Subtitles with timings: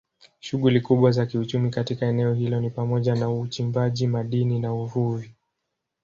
[0.39, 5.33] Shughuli kubwa za kiuchumi katika eneo hilo ni pamoja na uchimbaji madini na uvuvi.